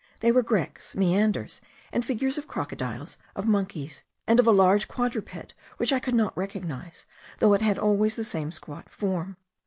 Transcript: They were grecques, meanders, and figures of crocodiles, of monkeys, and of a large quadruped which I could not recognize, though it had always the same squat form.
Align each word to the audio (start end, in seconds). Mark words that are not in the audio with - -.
They 0.21 0.31
were 0.31 0.41
grecques, 0.41 0.95
meanders, 0.95 1.61
and 1.91 2.03
figures 2.03 2.39
of 2.39 2.47
crocodiles, 2.47 3.19
of 3.35 3.47
monkeys, 3.47 4.03
and 4.25 4.39
of 4.39 4.47
a 4.47 4.51
large 4.51 4.87
quadruped 4.87 5.53
which 5.77 5.93
I 5.93 5.99
could 5.99 6.15
not 6.15 6.35
recognize, 6.35 7.05
though 7.37 7.53
it 7.53 7.61
had 7.61 7.77
always 7.77 8.15
the 8.15 8.23
same 8.23 8.51
squat 8.51 8.89
form. 8.89 9.37